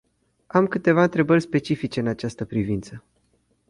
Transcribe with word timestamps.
Am 0.47 0.67
câteva 0.67 1.03
întrebări 1.03 1.41
specifice 1.41 1.99
în 1.99 2.07
această 2.07 2.45
privință. 2.45 3.03